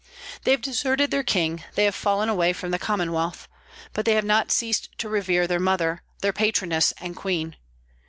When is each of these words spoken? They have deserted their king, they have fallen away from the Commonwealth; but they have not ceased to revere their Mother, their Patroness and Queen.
They 0.45 0.49
have 0.49 0.63
deserted 0.63 1.11
their 1.11 1.21
king, 1.21 1.63
they 1.75 1.85
have 1.85 1.93
fallen 1.93 2.27
away 2.27 2.53
from 2.53 2.71
the 2.71 2.79
Commonwealth; 2.79 3.47
but 3.93 4.03
they 4.03 4.15
have 4.15 4.25
not 4.25 4.51
ceased 4.51 4.89
to 4.97 5.07
revere 5.07 5.45
their 5.45 5.59
Mother, 5.59 6.01
their 6.23 6.33
Patroness 6.33 6.91
and 6.99 7.15
Queen. 7.15 7.55